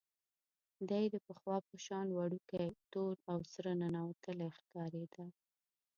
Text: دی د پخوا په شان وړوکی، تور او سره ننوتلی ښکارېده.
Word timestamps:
دی 0.89 1.03
د 1.13 1.15
پخوا 1.25 1.57
په 1.67 1.75
شان 1.85 2.07
وړوکی، 2.11 2.67
تور 2.91 3.13
او 3.31 3.39
سره 3.53 3.71
ننوتلی 3.81 4.49
ښکارېده. 4.57 5.25